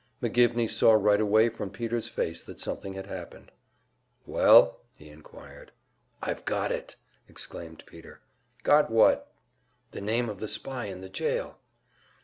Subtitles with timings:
[0.19, 3.51] McGivney saw right away from Peter's face that something had happened.
[4.25, 5.71] "Well?" he inquired.
[6.23, 6.95] "I've got it!"
[7.29, 8.19] exclaimed Peter.
[8.63, 9.31] "Got what?"
[9.91, 11.59] "The name of the spy in the jail."